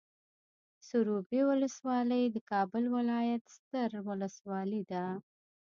سروبي 0.87 1.41
ولسوالۍ 1.49 2.23
د 2.31 2.37
کابل 2.51 2.83
ولايت 2.97 3.43
ستر 3.57 3.89
ولسوالي 4.07 4.81
ده. 4.91 5.05